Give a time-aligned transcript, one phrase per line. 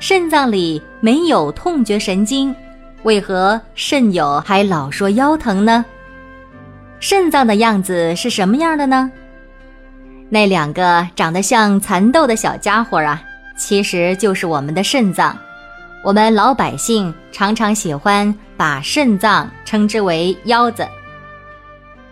[0.00, 2.54] 肾脏里没有痛觉神经，
[3.02, 5.84] 为何肾友还老说腰疼呢？
[7.00, 9.10] 肾脏的样子是什么样的呢？
[10.28, 13.20] 那两个长得像蚕豆的小家伙啊，
[13.56, 15.36] 其实就是我们的肾脏。
[16.04, 20.86] 我们老百姓常常喜欢把肾脏称之为腰子。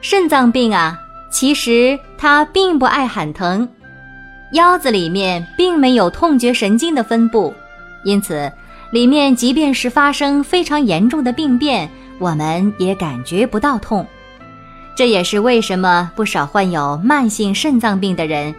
[0.00, 0.98] 肾脏病啊，
[1.30, 3.68] 其实它并不爱喊疼。
[4.52, 7.52] 腰子里面并没有痛觉神经的分布，
[8.04, 8.50] 因此，
[8.90, 14.06] 里面即便是发生非常严重的病变，我们也感觉不到痛。
[14.94, 18.54] 这也是为什么不少患有慢性肾脏病的人，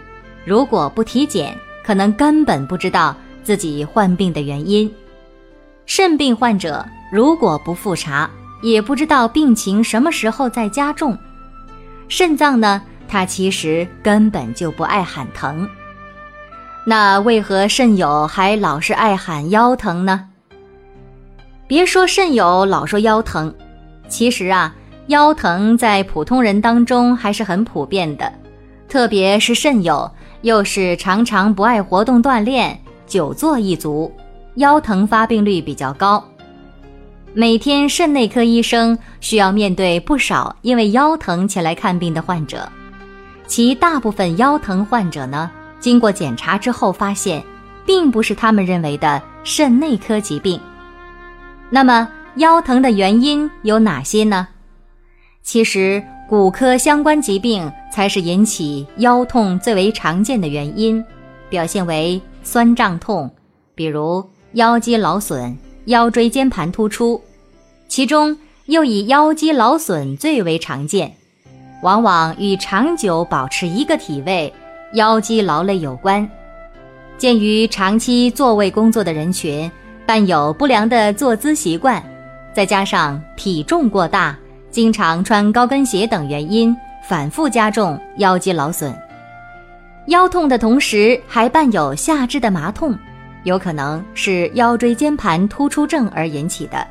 [0.45, 4.91] 如果不体检，可能根本不知道自己患病的原因。
[5.85, 8.29] 肾病患者如果不复查，
[8.61, 11.17] 也不知道病情什么时候在加重。
[12.09, 12.81] 肾脏呢？
[13.09, 15.67] 它其实根本就不爱喊疼，
[16.89, 20.29] 那为何肾友还老是爱喊腰疼呢？
[21.67, 23.53] 别说肾友老说腰疼，
[24.07, 24.73] 其实啊，
[25.07, 28.31] 腰疼在普通人当中还是很普遍的，
[28.87, 30.09] 特别是肾友
[30.43, 34.09] 又是常常不爱活动锻炼、久坐一族，
[34.55, 36.23] 腰疼发病率比较高。
[37.33, 42.65] 每天肾内科医生需要面对不少因为腰疼前来看病的患者。
[43.45, 47.43] 其大部分腰疼患者呢，经过检查之后发现，
[47.85, 50.59] 并不是他们认为的肾内科疾病。
[51.69, 54.47] 那么，腰疼的原因有哪些呢？
[55.43, 61.03] 其实，骨科相关疾病才是引起腰痛最为常见的原因，
[61.49, 63.29] 表现为酸胀痛，
[63.75, 64.23] 比如
[64.53, 67.21] 腰肌劳损、腰椎间盘突出，
[67.87, 71.13] 其中又以腰肌劳损最为常见。
[71.83, 74.51] 往往与长久保持一个体位、
[74.93, 76.27] 腰肌劳累有关。
[77.17, 79.69] 鉴于长期坐位工作的人群
[80.05, 82.01] 伴有不良的坐姿习惯，
[82.53, 84.37] 再加上体重过大、
[84.69, 86.75] 经常穿高跟鞋等原因，
[87.07, 88.95] 反复加重腰肌劳损。
[90.07, 92.97] 腰痛的同时还伴有下肢的麻痛，
[93.43, 96.85] 有可能是腰椎间盘突出症而引起的。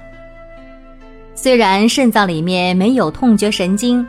[1.34, 4.06] 虽然肾脏里面没有痛觉神经。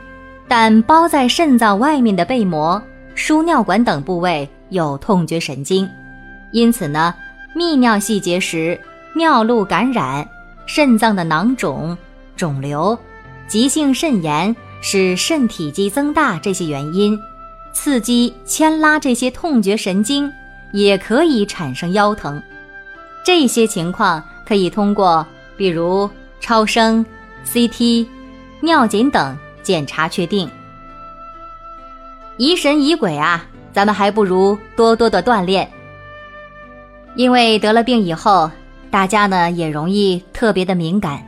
[0.49, 2.81] 但包在肾脏外面的背膜、
[3.17, 5.89] 输尿管等部位有痛觉神经，
[6.51, 7.11] 因此呢，
[7.55, 8.79] 泌尿系结石、
[9.16, 10.25] 尿路感染、
[10.67, 11.97] 肾脏的囊肿、
[12.35, 12.95] 肿瘤、
[13.47, 17.19] 急性肾炎使肾体积增大这些原因，
[17.73, 20.31] 刺激牵拉这些痛觉神经，
[20.72, 22.39] 也可以产生腰疼。
[23.25, 25.25] 这些情况可以通过
[25.57, 26.07] 比如
[26.39, 27.03] 超声、
[27.45, 28.05] CT、
[28.61, 29.35] 尿检等。
[29.63, 30.49] 检查确定，
[32.37, 35.69] 疑神疑鬼啊，咱们还不如多多的锻炼。
[37.15, 38.49] 因为得了病以后，
[38.91, 41.19] 大家呢也容易特别的敏感，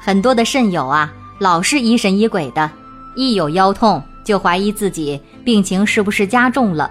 [0.00, 2.70] 很多的肾友啊老是疑神疑鬼的，
[3.14, 6.90] 一有腰痛就怀疑自己病情是不是加重了。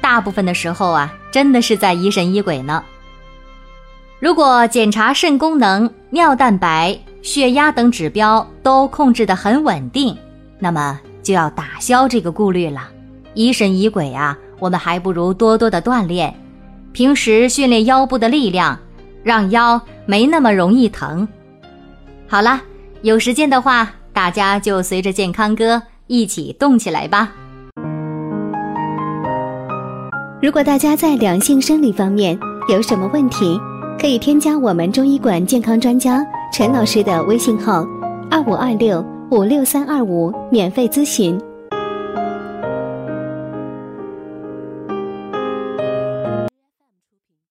[0.00, 2.82] 大部分的时候啊，真的是在疑神疑鬼呢。
[4.18, 6.98] 如果检查肾功能、尿蛋白。
[7.22, 10.16] 血压等指标都控制得很稳定，
[10.60, 12.82] 那么就要打消这个顾虑了。
[13.34, 16.32] 疑神疑鬼啊，我们还不如多多的锻炼，
[16.92, 18.78] 平时训练腰部的力量，
[19.24, 21.26] 让腰没那么容易疼。
[22.28, 22.62] 好了，
[23.02, 27.32] 有时间的话，大家就随着健康哥一起动起来吧。
[30.40, 32.38] 如果大家在两性生理方面
[32.68, 33.60] 有什么问题，
[34.00, 36.24] 可以添加我们中医馆健康专家。
[36.52, 37.84] 陈老师的微信号：
[38.30, 41.36] 二五二六五六三二五，免费咨询。